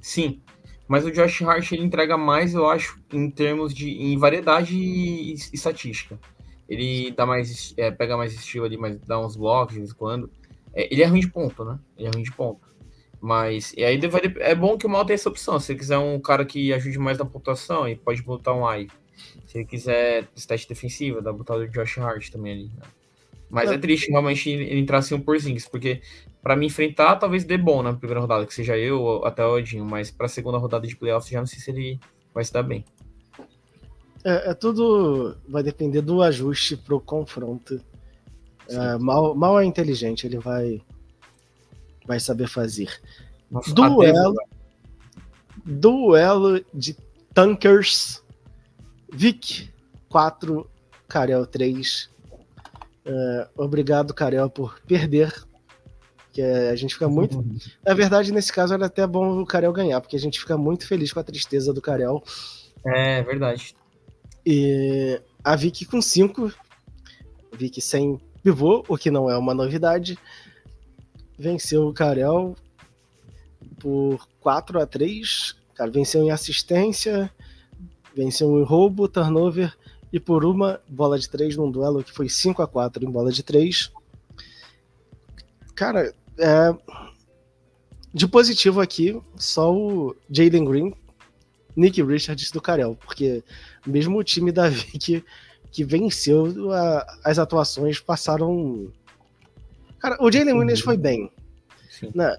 [0.00, 0.40] Sim.
[0.88, 5.34] Mas o Josh Hart ele entrega mais, eu acho, em termos de em variedade e
[5.52, 6.18] estatística.
[6.68, 9.94] Ele dá mais, é, pega mais estilo ali, mas dá uns blocos de vez em
[9.94, 10.30] quando.
[10.74, 11.78] É, ele é ruim de ponto, né?
[11.96, 12.60] Ele é ruim de ponto.
[13.20, 15.58] Mas e aí vai, é bom que o mal tenha essa opção.
[15.58, 18.92] Se ele quiser um cara que ajude mais na pontuação, ele pode botar um Ive.
[19.46, 22.64] Se ele quiser teste defensiva, dá botar o Josh Hart também ali.
[22.76, 22.82] Né?
[23.50, 23.74] Mas é.
[23.74, 26.00] é triste realmente ele entrar assim um Porzingis, porque
[26.42, 29.54] para me enfrentar talvez dê bom na primeira rodada, que seja eu ou até o
[29.54, 31.98] Odinho, mas para a segunda rodada de playoffs já não sei se ele
[32.32, 32.84] vai se dar bem.
[34.28, 37.80] É, é tudo vai depender do ajuste pro confronto.
[38.68, 40.82] É, mal, mal é inteligente, ele vai
[42.06, 42.90] vai saber fazer.
[43.50, 44.34] Nossa, duelo,
[45.64, 46.94] duelo de
[47.32, 48.22] tankers.
[49.10, 49.70] Vic
[50.10, 50.68] 4,
[51.08, 52.10] Karel 3.
[53.06, 55.32] É, obrigado, Karel, por perder.
[56.34, 57.38] Que a gente fica muito.
[57.38, 57.56] Uhum.
[57.84, 60.86] Na verdade, nesse caso, era até bom o Karel ganhar, porque a gente fica muito
[60.86, 62.22] feliz com a tristeza do Karel.
[62.84, 63.74] É verdade.
[64.50, 66.50] E a Vicky com 5,
[67.52, 70.18] Vicky sem pivô, o que não é uma novidade,
[71.38, 72.56] venceu o Karel
[73.78, 77.30] por 4 a 3 Cara, venceu em assistência,
[78.16, 79.76] venceu em roubo, turnover
[80.10, 83.30] e por uma bola de 3 num duelo que foi 5 a 4 em bola
[83.30, 83.92] de 3.
[85.74, 86.74] Cara, é...
[88.14, 90.94] de positivo aqui, só o Jalen Green
[91.78, 93.42] Nick Richards do Carel, porque
[93.86, 95.24] mesmo o time da Vic
[95.70, 98.92] que venceu, a, as atuações passaram.
[100.00, 101.30] Cara, o Jalen Williams foi bem.
[102.14, 102.36] Né?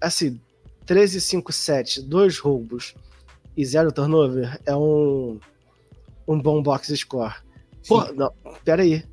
[0.00, 0.38] Assim,
[0.84, 2.94] 13, 5, 7, dois roubos
[3.56, 5.38] e zero turnover é um,
[6.28, 7.34] um bom box score.
[7.86, 8.32] Pô, não,
[8.64, 9.04] pera aí.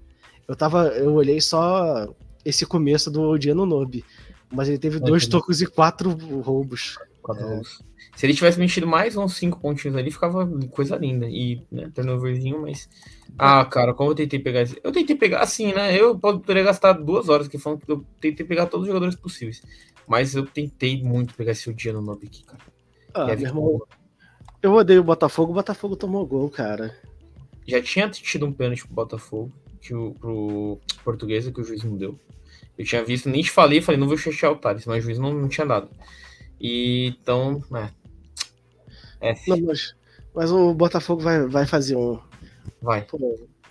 [0.48, 0.88] Eu tava.
[0.90, 2.08] Eu olhei só
[2.44, 4.04] esse começo do dia no Nobe.
[4.52, 6.12] Mas ele teve dois tocos e quatro
[6.42, 6.98] roubos.
[7.38, 7.62] É.
[8.16, 11.28] Se ele tivesse mexido mais uns cinco pontinhos ali, ficava coisa linda.
[11.28, 12.90] E, né, turnoverzinho, mas.
[13.38, 14.66] Ah, cara, como eu tentei pegar.
[14.84, 15.96] Eu tentei pegar, assim, né?
[16.00, 19.62] Eu poderia gastar duas horas aqui falando que eu tentei pegar todos os jogadores possíveis.
[20.08, 22.60] Mas eu tentei muito pegar esse dia no Nob aqui, cara.
[23.14, 23.82] Ah, meu irmão,
[24.62, 26.96] eu odeio o Botafogo, o Botafogo tomou gol, cara.
[27.66, 31.96] Já tinha tido um pênalti pro Botafogo, que o, pro portuguesa, que o juiz não
[31.96, 32.20] deu.
[32.78, 35.20] Eu tinha visto, nem te falei, falei, não vou fechar o Thales, mas o juiz
[35.20, 35.90] não, não tinha dado.
[36.60, 39.36] E, então, é, é.
[39.48, 39.96] Não, mas,
[40.34, 42.20] mas o Botafogo vai, vai fazer um.
[42.82, 43.02] Vai.
[43.04, 43.18] Pô,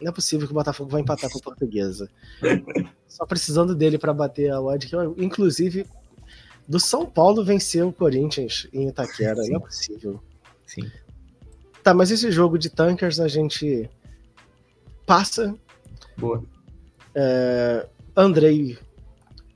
[0.01, 2.11] não é possível que o Botafogo vai empatar com a Portuguesa.
[3.09, 5.87] Só precisando dele para bater a odd, que inclusive
[6.69, 9.43] do São Paulo venceu o Corinthians em Itaquera.
[9.43, 9.51] Sim.
[9.51, 10.23] Não é possível.
[10.67, 10.91] Sim.
[11.83, 13.89] Tá, mas esse jogo de tankers a gente
[15.07, 15.55] passa.
[16.17, 16.45] Boa.
[17.15, 18.79] É, Andrei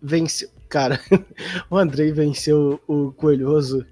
[0.00, 0.48] venceu.
[0.72, 0.98] Cara,
[1.68, 3.84] o Andrei venceu o Coelhoso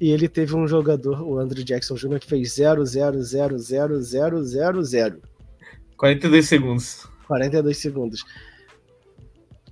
[0.00, 4.00] e ele teve um jogador, o Andrew Jackson Jr., que fez 0, 0, 0, 0,
[4.02, 5.22] 0, 0, 0.
[5.96, 7.08] 42 segundos.
[7.28, 8.24] 42 segundos.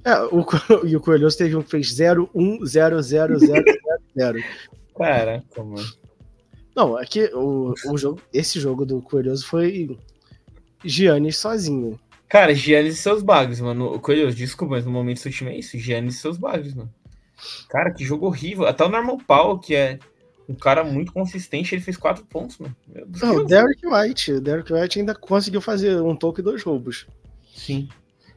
[0.05, 0.47] É, o,
[0.87, 3.65] e o Coelhoso teve um que fez 0, 1, 0, 0, 0,
[4.17, 4.39] 0.
[4.97, 5.85] Caraca, mano.
[6.77, 7.05] Não, é
[7.35, 9.99] o, o jogo, esse jogo do Coelhoso foi
[10.85, 11.99] Giannis sozinho.
[12.29, 14.01] Cara, Giannis e seus bugs, mano.
[14.01, 15.79] Coelhoso, desculpa, mas no momento do seu time é isso.
[15.79, 16.93] Giannis e seus bugs, mano.
[17.69, 18.67] Cara, que jogo horrível.
[18.67, 19.99] Até o Normal Paul, que é
[20.49, 22.75] um cara muito consistente, ele fez quatro pontos, mano.
[23.23, 24.33] Não, o Derek White.
[24.33, 27.07] O Derek White ainda conseguiu fazer um toque e dois roubos.
[27.55, 27.89] Sim.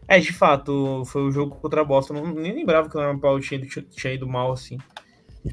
[0.08, 2.14] É, de fato, foi o jogo contra a Boston.
[2.16, 4.78] Não, nem lembrava que o Norman Powell tinha, tinha ido mal assim.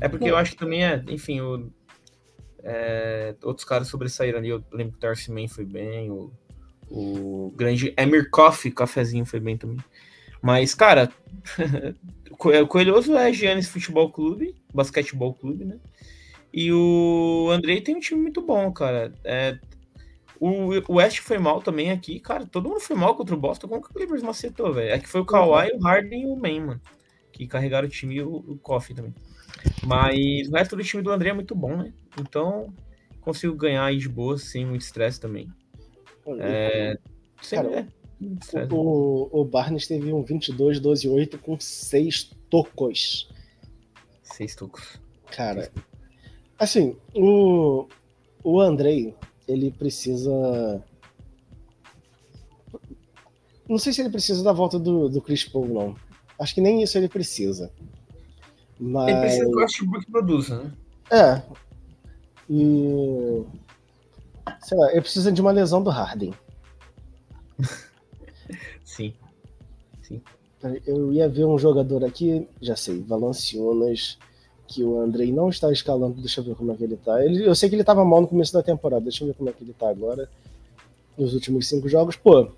[0.01, 1.71] É porque eu acho que também é, enfim, o,
[2.63, 4.49] é, outros caras sobressaíram ali.
[4.49, 6.33] Eu lembro que o Darcy Man foi bem, o,
[6.91, 9.79] o grande Emir Coffee, cafezinho foi bem também.
[10.41, 11.11] Mas, cara,
[12.31, 15.79] o Coelhoso é Giannis Futebol Clube, Basquetebol Clube, né?
[16.53, 19.13] E o Andrei tem um time muito bom, cara.
[19.25, 19.59] É,
[20.41, 22.47] o, West foi mal também aqui, cara.
[22.47, 23.69] Todo mundo foi mal contra o Boston.
[23.69, 24.91] Como que o Clippers macetou, velho?
[24.91, 26.81] É que foi o Kawhi, o Harden e o Man, mano.
[27.33, 29.15] Que carregaram o time e o, o Coffee também.
[29.85, 31.93] Mas o resto do time do André é muito bom, né?
[32.21, 32.73] Então,
[33.21, 35.51] consigo ganhar aí de boa, sem muito estresse também.
[36.41, 36.99] É,
[37.51, 37.89] cara,
[38.55, 43.29] é, o, o Barnes teve um 22, 12, 8 com 6 tocos.
[44.23, 45.01] 6 tocos.
[45.31, 45.71] Cara,
[46.59, 47.87] Assim, o,
[48.43, 49.15] o Andrei,
[49.47, 50.83] ele precisa.
[53.69, 55.97] Não sei se ele precisa da volta do, do Chris Paul, não.
[56.39, 57.71] Acho que nem isso ele precisa.
[58.79, 59.09] Mas...
[59.09, 60.73] Ele precisa que o Westbrook produza, né?
[61.11, 61.43] É.
[62.49, 63.45] E.
[64.61, 66.35] Sei lá, ele precisa de uma lesão do Harden.
[68.85, 69.15] Sim.
[70.03, 70.23] Sim.
[70.87, 74.19] Eu ia ver um jogador aqui, já sei, Valanciunas
[74.67, 76.21] que o Andrei não está escalando.
[76.21, 77.25] Deixa eu ver como é que ele tá.
[77.25, 79.03] Ele, eu sei que ele estava mal no começo da temporada.
[79.03, 80.29] Deixa eu ver como é que ele tá agora.
[81.17, 82.51] Nos últimos cinco jogos, pô,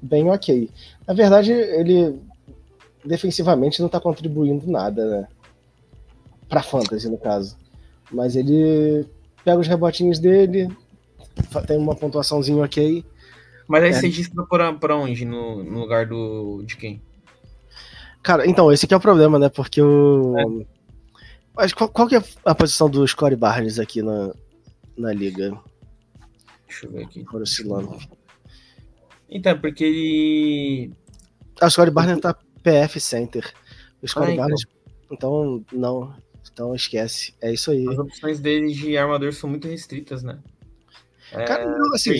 [0.00, 0.70] bem ok.
[1.06, 2.18] Na verdade, ele
[3.04, 5.28] defensivamente não está contribuindo nada, né?
[6.48, 7.56] Pra fantasy, no caso.
[8.10, 9.06] Mas ele
[9.44, 10.68] pega os rebotinhos dele,
[11.66, 13.04] tem uma pontuaçãozinha ok.
[13.66, 13.92] Mas aí é.
[13.92, 14.30] você diz
[14.80, 15.24] pra, onde?
[15.24, 16.62] No, no lugar do.
[16.64, 17.02] de quem?
[18.22, 19.48] Cara, então, esse aqui é o problema, né?
[19.48, 20.34] Porque o.
[20.38, 20.66] É.
[21.56, 24.34] Mas qual, qual que é a posição do Scottie Barnes aqui na,
[24.96, 25.56] na liga?
[26.66, 27.24] Deixa eu ver aqui.
[27.32, 27.98] Oscilando.
[29.28, 30.92] Então, porque ele.
[31.60, 33.52] Ah, o Scottie Barnes tá PF Center.
[34.02, 34.44] O Scottie ah, então.
[34.44, 34.66] Barnes.
[35.10, 36.14] Então, não.
[36.52, 37.34] Então esquece.
[37.40, 37.86] É isso aí.
[37.88, 40.38] As opções dele de armador são muito restritas, né?
[41.34, 42.12] É, Cara, não, assim.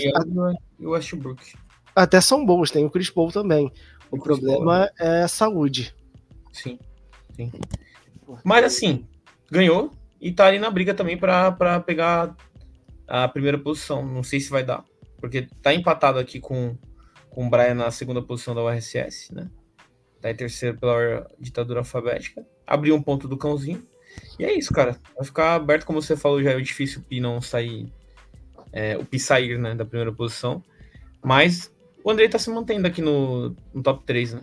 [0.79, 1.55] E o Westbrook.
[1.95, 3.73] Até são bons, tem o Chris Paul também.
[4.11, 5.95] O, o problema Paul, é a saúde.
[6.53, 6.79] Sim,
[7.35, 7.53] sim.
[8.43, 9.07] Mas assim,
[9.51, 12.37] ganhou e tá ali na briga também para pegar
[13.07, 14.05] a primeira posição.
[14.05, 14.85] Não sei se vai dar,
[15.19, 16.77] porque tá empatado aqui com,
[17.31, 19.51] com o Brian na segunda posição da URSS, né?
[20.21, 22.45] Tá em terceiro pela ditadura alfabética.
[22.67, 23.87] Abriu um ponto do cãozinho.
[24.39, 24.99] E é isso, cara.
[25.15, 27.93] Vai ficar aberto, como você falou, já é difícil o Pi não sair.
[28.77, 30.63] É, o Pi sair, né, da primeira posição.
[31.23, 34.43] Mas o Andrei tá se mantendo aqui no, no top 3, né?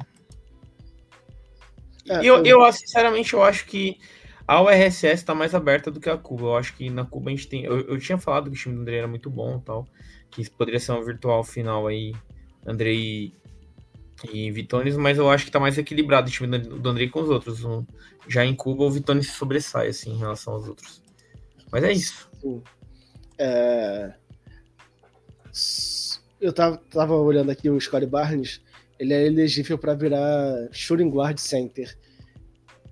[2.10, 4.00] É, eu, eu, sinceramente, eu acho que
[4.48, 6.44] a URSS está mais aberta do que a Cuba.
[6.44, 7.63] Eu acho que na Cuba a gente tem.
[7.63, 9.88] Eu, eu tinha falado que o time do André era muito bom tal.
[10.30, 12.13] Que poderia ser uma virtual final aí,
[12.65, 13.34] André e,
[14.32, 17.22] e Vitones, mas eu acho que está mais equilibrado o time do, do André com
[17.22, 17.62] os outros.
[18.28, 21.02] Já em Cuba, o Vitones sobressai assim, em relação aos outros.
[21.72, 22.30] Mas é isso.
[23.38, 24.13] É...
[26.40, 28.62] Eu tava, tava olhando aqui o Scottie Barnes,
[29.00, 31.98] ele é elegível para virar shooting guard center.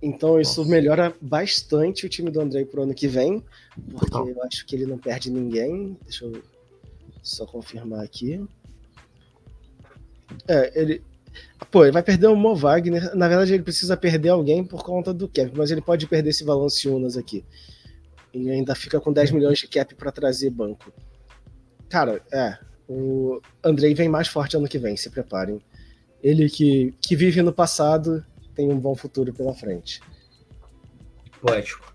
[0.01, 0.71] Então isso Nossa.
[0.71, 3.43] melhora bastante o time do André pro ano que vem,
[3.91, 5.97] porque eu acho que ele não perde ninguém.
[6.03, 6.41] Deixa eu
[7.21, 8.41] só confirmar aqui.
[10.47, 11.03] É, ele.
[11.69, 13.15] Pô, ele vai perder o Mo Wagner.
[13.15, 16.43] Na verdade, ele precisa perder alguém por conta do cap, mas ele pode perder esse
[16.43, 17.45] Valanciunas aqui.
[18.33, 20.91] E ainda fica com 10 milhões de cap para trazer banco.
[21.89, 22.57] Cara, é.
[22.87, 25.61] O Andrei vem mais forte ano que vem, se preparem.
[26.23, 28.25] Ele que, que vive no passado
[28.55, 30.01] tem um bom futuro pela frente.
[31.41, 31.93] Poético.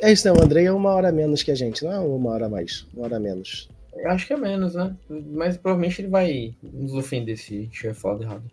[0.00, 0.38] É isso, né?
[0.38, 3.04] O Andrei é uma hora menos que a gente, não é uma hora mais, uma
[3.04, 3.68] hora menos.
[3.94, 4.94] Eu acho que é menos, né?
[5.08, 8.50] Mas provavelmente ele vai nos ofender se tiver falado errado.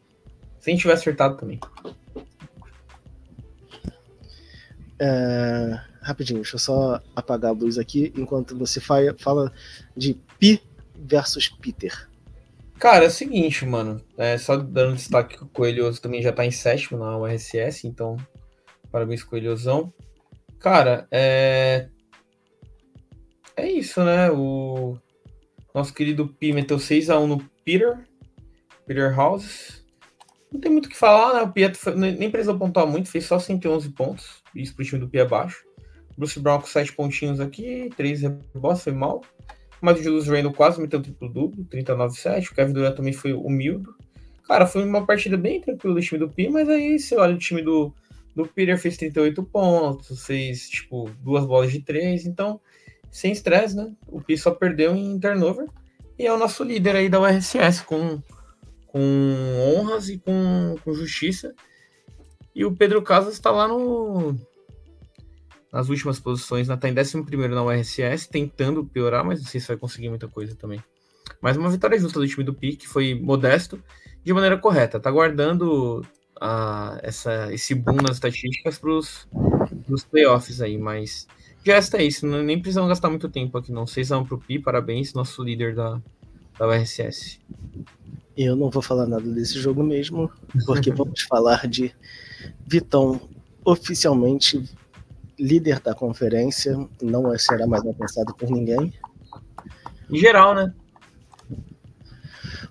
[0.60, 1.60] Se a gente tiver acertado também.
[5.00, 5.82] É...
[6.04, 9.52] Rapidinho, deixa eu só apagar a luz aqui enquanto você fala
[9.96, 10.62] de Pi
[10.96, 12.10] versus Peter.
[12.78, 14.02] Cara, é o seguinte, mano.
[14.18, 18.18] É, só dando destaque que o Coelhoso também já tá em sétimo na URSS, então
[18.92, 19.94] parabéns, Coelhosão.
[20.60, 21.88] Cara, é.
[23.56, 24.30] É isso, né?
[24.32, 24.98] O
[25.74, 28.00] nosso querido Pi meteu 6x1 no Peter.
[28.86, 29.84] Peter House.
[30.52, 31.42] Não tem muito o que falar, né?
[31.42, 31.62] O Pi
[31.96, 34.44] nem precisou pontuar muito, fez só 111 pontos.
[34.54, 35.64] Isso pro time do Pi abaixo.
[36.18, 39.22] Bruce Brown com 7 pontinhos aqui, 3 rebotes, foi mal.
[39.82, 42.52] Mas o Julius Randle quase meteu triplo-duplo, 39-7.
[42.52, 43.86] O Kevin Durant também foi humilde.
[44.48, 47.38] Cara, foi uma partida bem tranquila do time do Pi, mas aí você olha o
[47.38, 47.94] time do,
[48.36, 52.26] do Peter fez 38 pontos, fez, tipo, duas bolas de três.
[52.26, 52.62] Então,
[53.12, 53.92] sem estresse, né?
[54.08, 55.68] O Pi só perdeu em turnover.
[56.18, 58.22] E é o nosso líder aí da URSS, com,
[58.88, 59.00] com
[59.60, 61.54] honras e com, com justiça.
[62.56, 64.38] E o Pedro Casas está lá no,
[65.74, 66.78] nas últimas posições, né?
[66.78, 67.18] tá em 11
[67.50, 70.80] na URSS, tentando piorar, mas não sei se vai conseguir muita coisa também.
[71.42, 73.84] Mas uma vitória justa do time do PIC, foi modesto,
[74.24, 75.00] de maneira correta.
[75.00, 76.06] Tá guardando
[76.38, 79.28] uh, essa, esse boom nas estatísticas para os
[80.12, 81.28] playoffs aí, mas
[81.66, 83.88] já está isso, não, nem precisamos gastar muito tempo aqui não.
[83.88, 86.00] Vocês vão pro Pi, parabéns, nosso líder da,
[86.60, 87.40] da URSS.
[88.38, 90.30] Eu não vou falar nada desse jogo mesmo,
[90.68, 91.96] porque vamos falar de
[92.68, 93.20] Vitão
[93.66, 94.64] oficialmente
[95.44, 98.94] líder da conferência, não será mais alcançado por ninguém.
[100.10, 100.74] Em geral, né?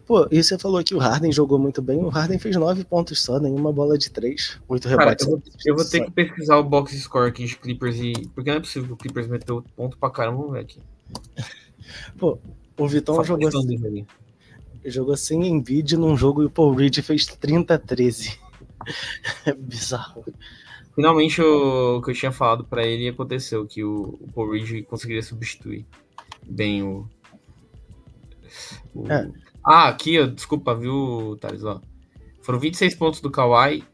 [0.07, 1.99] Pô, e você falou que o Harden jogou muito bem.
[1.99, 4.59] O Harden fez nove pontos só, nenhuma bola de três.
[4.69, 5.27] Oito rebotes.
[5.27, 8.13] eu, vou, eu vou, ter que pesquisar o box score aqui de Clippers e.
[8.35, 10.81] Porque não é possível que o Clippers meteu ponto pra caramba, aqui.
[12.19, 12.39] Pô,
[12.79, 14.07] o Vitão jogou assim.
[14.85, 18.37] Jogou sem Embiid num jogo e o Paul Reed fez 30-13.
[19.47, 20.25] é bizarro.
[20.95, 25.23] Finalmente o que eu tinha falado para ele aconteceu, que o, o Paul Reed conseguiria
[25.23, 25.87] substituir
[26.47, 27.09] bem o.
[28.95, 29.11] o...
[29.11, 29.31] É.
[29.65, 31.65] Ah, aqui, ó, desculpa, viu, Thales?
[31.65, 31.81] Ó.
[32.43, 33.85] Foram 26 pontos do Kawhi,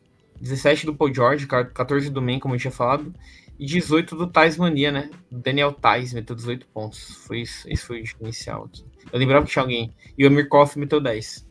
[0.41, 3.13] 17 do Paul George, 14 do Men, como eu tinha falado,
[3.59, 5.11] e 18 do Thais Mania, né?
[5.31, 7.17] Daniel Thais meteu 18 pontos.
[7.27, 8.85] Foi isso, esse foi o inicial aqui.
[9.13, 9.93] Eu lembrava que tinha alguém.
[10.17, 11.47] E o Amir Koff meteu 10.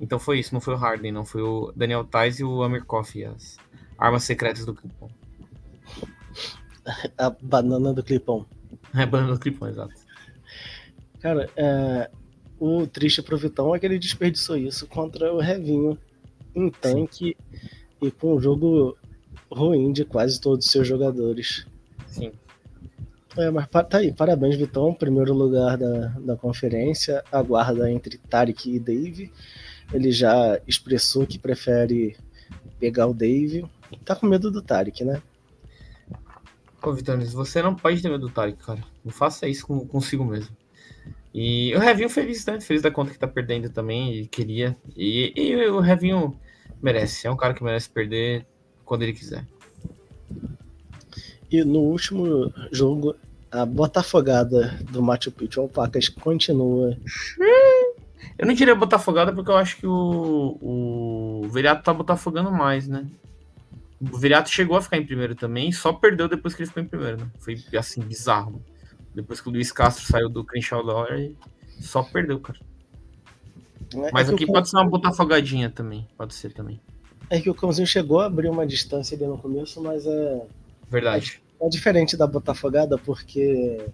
[0.00, 1.24] Então foi isso, não foi o Harden, não.
[1.24, 3.22] Foi o Daniel Thais e o Amir Koff.
[3.24, 3.58] As,
[4.02, 5.08] Armas secretas do Clipon.
[7.16, 8.44] A banana do Clipon.
[8.92, 9.94] É a banana do Clipon, exato.
[11.20, 12.10] Cara, é,
[12.58, 15.96] o triste pro Vitão é que ele desperdiçou isso contra o Revinho
[16.52, 17.68] em tanque Sim.
[18.02, 18.98] e com um jogo
[19.48, 21.64] ruim de quase todos os seus jogadores.
[22.08, 22.32] Sim.
[23.36, 24.92] É, mas tá aí, parabéns, Vitão.
[24.92, 29.32] Primeiro lugar da, da conferência, a guarda entre Tarek e Dave.
[29.94, 32.16] Ele já expressou que prefere
[32.80, 33.64] pegar o Dave
[34.04, 35.22] tá com medo do Tarek, né?
[36.80, 38.82] Pô, Vitanis, você não pode ter medo do Tarek, cara.
[39.04, 40.56] Não faça isso com, consigo mesmo.
[41.34, 42.60] E o Revinho feliz, né?
[42.60, 44.76] Feliz da conta que tá perdendo também, e queria.
[44.96, 46.36] E, e o Revinho
[46.82, 47.26] merece.
[47.26, 48.44] É um cara que merece perder
[48.84, 49.46] quando ele quiser.
[51.50, 53.14] E no último jogo,
[53.50, 56.96] a botafogada do Machu Picchu Alpacas continua.
[58.38, 63.06] Eu não diria botafogada porque eu acho que o, o Viriato tá botafogando mais, né?
[64.10, 66.86] O Viriato chegou a ficar em primeiro também, só perdeu depois que ele ficou em
[66.86, 67.30] primeiro, né?
[67.38, 68.60] Foi assim, bizarro.
[69.14, 71.30] Depois que o Luiz Castro saiu do Crenshaw hora,
[71.80, 72.58] só perdeu, cara.
[73.94, 76.80] É, Mas é aqui pode ser uma botafogadinha também, pode ser também.
[77.30, 80.46] É que o Cãozinho chegou a abrir uma distância ali no começo, mas é.
[80.90, 81.40] Verdade.
[81.60, 83.86] É, é diferente da Botafogada, porque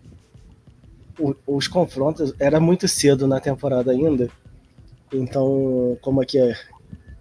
[1.18, 4.30] o, os confrontos era muito cedo na temporada ainda.
[5.12, 6.56] Então, como aqui é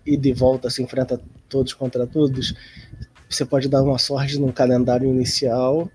[0.05, 2.53] ida e volta, se enfrenta todos contra todos,
[3.29, 5.89] você pode dar uma sorte num calendário inicial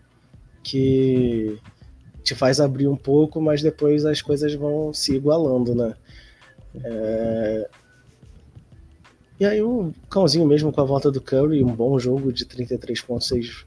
[0.62, 1.58] que
[2.22, 5.94] te faz abrir um pouco, mas depois as coisas vão se igualando, né?
[6.84, 7.68] É...
[9.40, 13.64] E aí o cãozinho mesmo com a volta do Curry, um bom jogo de 33.6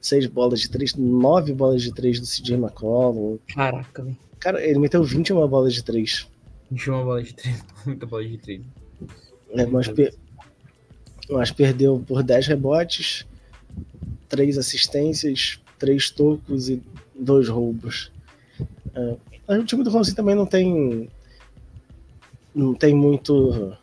[0.00, 3.38] 6 bolas de 3, 9 bolas de 3 do CJ McCollum.
[3.54, 4.16] Caraca, velho.
[4.38, 6.26] Cara, ele meteu 21 bolas de 3.
[6.70, 8.62] 21 bolas de 3, muita bola de 3.
[9.50, 10.14] É, mas, per...
[11.30, 13.26] mas perdeu por 10 rebotes,
[14.28, 16.82] 3 assistências, 3 tocos e
[17.14, 18.10] 2 roubos.
[18.94, 21.08] É, o time do Ronzi também não tem
[22.54, 23.76] não tem muito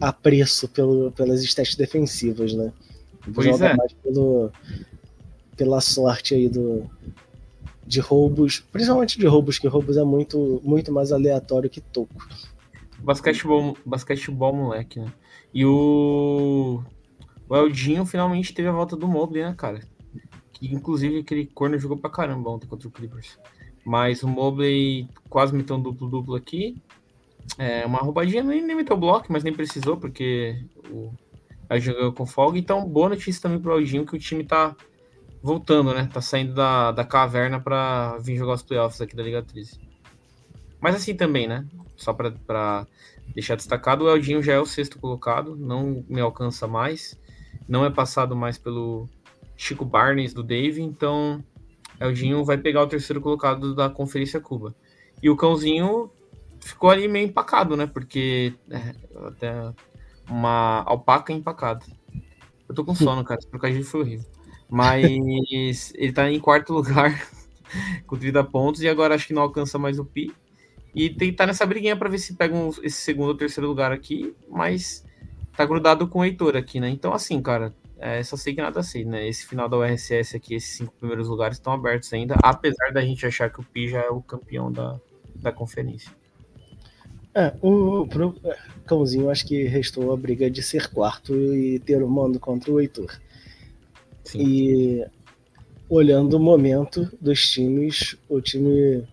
[0.00, 2.72] apreço pelo, pelas estéticas defensivas, né?
[3.34, 3.76] Pois Joga é.
[3.76, 4.50] mais pelo,
[5.56, 6.88] pela sorte aí do,
[7.86, 12.26] de roubos, principalmente de roubos, que roubos é muito, muito mais aleatório que toco.
[13.04, 15.12] Basquetebol, basquetebol moleque, né?
[15.52, 16.82] E o,
[17.48, 19.80] o Eldinho finalmente teve a volta do Mobley, né, cara?
[20.52, 23.38] Que inclusive aquele corner jogou pra caramba ontem contra o Clippers.
[23.84, 26.82] Mas o Mobley quase meteu um duplo-duplo aqui.
[27.58, 31.12] É uma roubadinha, nem, nem meteu bloco, mas nem precisou, porque o,
[31.68, 32.58] a jogou com folga.
[32.58, 34.74] Então, boa notícia também pro Aldinho que o time tá
[35.42, 36.08] voltando, né?
[36.10, 39.78] Tá saindo da, da caverna para vir jogar os playoffs aqui da Liga 13.
[40.84, 41.64] Mas assim também, né?
[41.96, 42.86] Só para
[43.34, 47.18] deixar destacado, o Eldinho já é o sexto colocado, não me alcança mais,
[47.66, 49.08] não é passado mais pelo
[49.56, 51.42] Chico Barnes do Dave, então
[51.98, 54.74] Eldinho vai pegar o terceiro colocado da Conferência Cuba.
[55.22, 56.10] E o Cãozinho
[56.60, 57.86] ficou ali meio empacado, né?
[57.86, 58.94] Porque é,
[59.26, 59.72] até
[60.28, 61.82] uma alpaca empacada.
[62.68, 64.30] Eu tô com sono, cara, esse trocadilho foi horrível.
[64.68, 67.26] Mas ele tá em quarto lugar
[68.06, 70.30] com 30 pontos e agora acho que não alcança mais o Pi.
[70.94, 74.34] E tentar nessa briguinha para ver se pega um, esse segundo ou terceiro lugar aqui,
[74.48, 75.04] mas
[75.56, 76.88] tá grudado com o Heitor aqui, né?
[76.88, 79.26] Então, assim, cara, é, só sei que nada sei, né?
[79.26, 83.26] Esse final da URSS aqui, esses cinco primeiros lugares estão abertos ainda, apesar da gente
[83.26, 85.00] achar que o Pi já é o campeão da,
[85.34, 86.12] da conferência.
[87.34, 88.36] É, o pro
[88.86, 92.80] Cãozinho acho que restou a briga de ser quarto e ter o mando contra o
[92.80, 93.18] Heitor.
[94.22, 94.38] Sim.
[94.40, 95.06] E
[95.88, 99.04] olhando o momento dos times, o time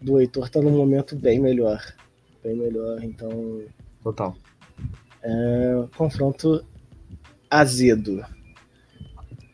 [0.00, 1.82] do Heitor tá num momento bem melhor.
[2.42, 3.62] Bem melhor, então.
[4.02, 4.36] Total.
[5.22, 6.64] É, confronto
[7.50, 8.24] azedo.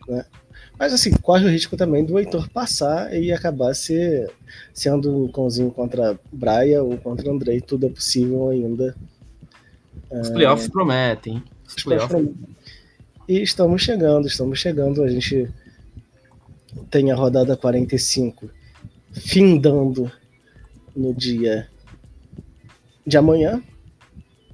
[0.08, 0.24] Né?
[0.78, 4.28] Mas assim, corre o risco também do Heitor passar e acabar se,
[4.72, 8.94] sendo um cãozinho contra Braia ou contra Andrei, tudo é possível ainda.
[10.10, 10.70] Os playoffs é...
[10.70, 11.42] prometem.
[11.66, 12.28] Os playoffs...
[13.26, 15.02] E estamos chegando, estamos chegando.
[15.02, 15.48] A gente
[16.90, 18.50] tem a rodada 45
[19.12, 20.10] findando
[20.94, 21.68] no dia
[23.06, 23.62] de amanhã.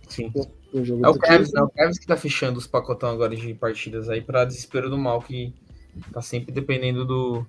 [0.08, 0.32] Sim.
[0.72, 3.54] No, jogo é, o Kevs, é o Kevs que tá fechando os pacotão agora de
[3.54, 5.52] partidas aí para desespero do mal, que
[6.12, 7.46] tá sempre dependendo do,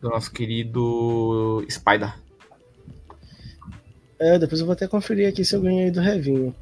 [0.00, 2.14] do nosso querido Spider.
[4.18, 6.54] É, depois eu vou até conferir aqui se eu ganhei do Revinho.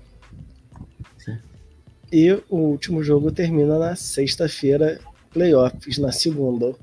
[1.18, 1.38] Sim.
[2.10, 4.98] E o último jogo termina na sexta-feira,
[5.30, 6.74] playoffs na segunda.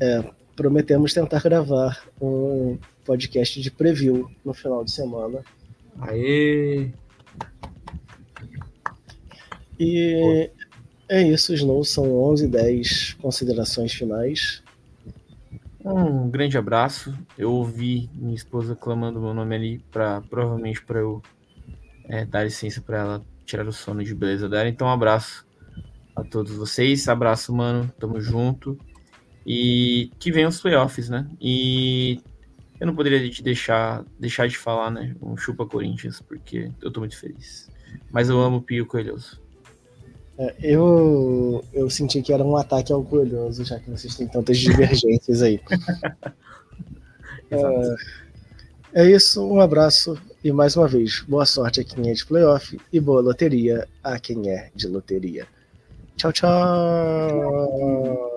[0.00, 0.24] É,
[0.56, 5.42] prometemos tentar gravar um podcast de preview no final de semana.
[6.00, 6.90] Aê!
[9.78, 10.50] E
[11.08, 11.84] é isso, Snow.
[11.84, 14.62] São 11 10 considerações finais.
[15.84, 17.16] Um grande abraço.
[17.38, 21.22] Eu ouvi minha esposa clamando meu nome ali, para provavelmente para eu
[22.08, 24.68] é, dar licença para ela tirar o sono de beleza dela.
[24.68, 25.46] Então, um abraço
[26.16, 27.08] a todos vocês.
[27.08, 27.92] Abraço, mano.
[28.00, 28.76] Tamo junto.
[29.46, 31.26] E que venham os playoffs, né?
[31.40, 32.20] E
[32.80, 35.14] eu não poderia te deixar, deixar de falar, né?
[35.22, 37.70] Um chupa Corinthians, porque eu tô muito feliz.
[38.10, 39.40] Mas eu amo o Pio Coelhoso.
[40.38, 44.58] É, eu, eu senti que era um ataque ao Coelhoso, já que vocês têm tantas
[44.58, 45.60] divergências aí.
[47.50, 52.26] é, é isso, um abraço e mais uma vez, boa sorte a quem é de
[52.26, 55.46] playoff e boa loteria a quem é de loteria.
[56.16, 58.35] Tchau, tchau!